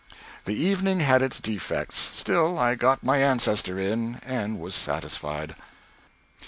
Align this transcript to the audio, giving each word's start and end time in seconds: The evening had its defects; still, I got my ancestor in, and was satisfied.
The 0.45 0.55
evening 0.55 1.01
had 1.01 1.21
its 1.21 1.39
defects; 1.39 1.99
still, 1.99 2.57
I 2.57 2.73
got 2.73 3.03
my 3.03 3.19
ancestor 3.19 3.77
in, 3.77 4.19
and 4.25 4.59
was 4.59 4.73
satisfied. 4.73 5.53